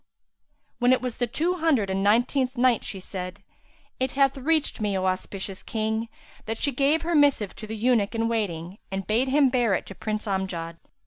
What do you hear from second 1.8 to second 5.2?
and Nineteenth Night, She said, It hath reached me, O